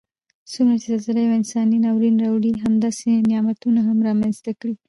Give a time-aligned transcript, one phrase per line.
[0.51, 4.75] څومره چې زلزله یو انساني ناورین راوړي همداسې نعمتونه هم رامنځته کړي